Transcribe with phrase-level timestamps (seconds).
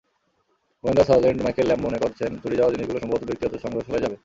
[0.83, 4.17] গোয়েন্দা sergeant Michael Lamb মনে করছেন, চুরি যাওয়া জিনিসগুলো সম্ভবত ব্যক্তিগত সংগ্রহশালায় যাবে।